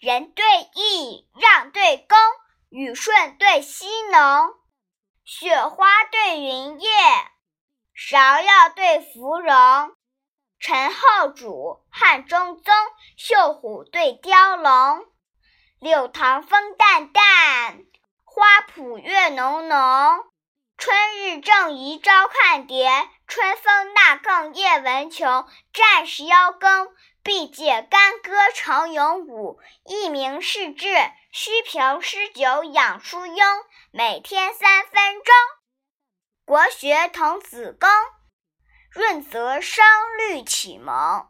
[0.00, 0.44] 仁对
[0.74, 2.16] 义，让对恭，
[2.68, 4.54] 雨顺对溪农，
[5.24, 6.88] 雪花对云叶，
[7.96, 9.96] 芍药对芙蓉。
[10.60, 12.72] 陈后主，汉中宗，
[13.16, 15.04] 绣虎对雕龙。
[15.80, 17.80] 柳塘风淡淡，
[18.22, 20.24] 花圃月浓浓。
[21.42, 25.46] 正宜朝看蝶，春风那更夜闻琼。
[25.72, 26.88] 战时邀更，
[27.22, 29.60] 必借干戈成勇武。
[29.84, 30.86] 一名是志，
[31.32, 33.64] 须凭诗酒养书庸。
[33.90, 35.34] 每天三分钟，
[36.44, 37.88] 国学童子功。
[38.90, 39.84] 润泽声
[40.18, 41.28] 律启蒙。